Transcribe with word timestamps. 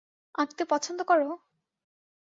আঁকতে 0.35 0.63
পছন্দ 0.65 0.99
করো? 1.03 1.27